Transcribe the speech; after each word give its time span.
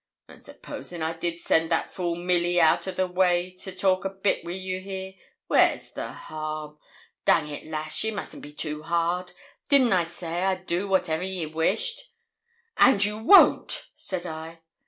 'And 0.27 0.43
supposin' 0.43 1.03
I 1.03 1.13
did 1.15 1.37
send 1.37 1.69
that 1.69 1.93
fool, 1.93 2.15
Milly, 2.15 2.59
out 2.59 2.87
o' 2.87 2.91
the 2.91 3.05
way, 3.05 3.51
to 3.59 3.71
talk 3.71 4.03
a 4.03 4.09
bit 4.09 4.43
wi' 4.43 4.53
you 4.53 4.79
here, 4.79 5.13
where's 5.45 5.91
the 5.91 6.07
harm? 6.11 6.79
Dang 7.23 7.47
it, 7.49 7.67
lass, 7.67 8.03
ye 8.03 8.09
mustn't 8.09 8.41
be 8.41 8.51
too 8.51 8.81
hard. 8.81 9.31
Didn't 9.69 9.93
I 9.93 10.05
say 10.05 10.41
I'd 10.41 10.65
do 10.65 10.87
whatever 10.87 11.21
ye 11.21 11.45
wished?' 11.45 12.01
'And 12.77 13.05
you 13.05 13.19
won't,' 13.19 13.89
said 13.93 14.25
I. 14.25 14.61